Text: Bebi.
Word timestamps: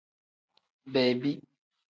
Bebi. 0.93 1.31